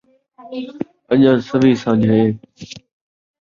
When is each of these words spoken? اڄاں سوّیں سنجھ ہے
اڄاں 1.11 1.37
سوّیں 1.47 1.77
سنجھ 1.83 2.07
ہے 2.13 2.21